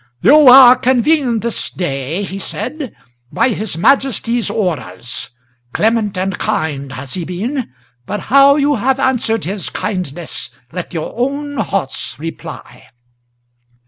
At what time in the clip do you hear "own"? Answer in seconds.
11.15-11.57